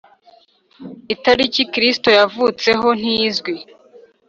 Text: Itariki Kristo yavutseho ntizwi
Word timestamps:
Itariki 1.13 1.61
Kristo 1.73 2.09
yavutseho 2.19 2.87
ntizwi 2.99 3.53